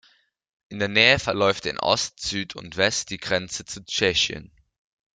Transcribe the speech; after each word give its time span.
In 0.69 0.79
der 0.79 0.87
Nähe 0.87 1.19
verläuft 1.19 1.67
in 1.67 1.77
Ost, 1.79 2.21
Süd 2.21 2.55
und 2.55 2.75
West 2.75 3.11
die 3.11 3.19
Grenze 3.19 3.65
zu 3.65 3.85
Tschechien. 3.85 4.51